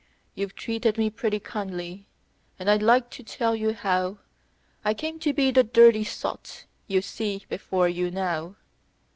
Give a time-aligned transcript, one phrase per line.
[0.33, 2.07] "You've treated me pretty kindly
[2.57, 4.17] and I'd like to tell you how
[4.83, 8.55] I came to be the dirty sot you see before you now.